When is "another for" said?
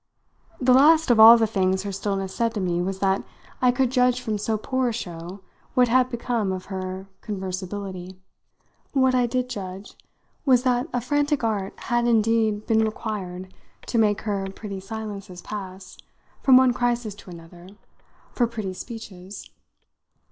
17.29-18.47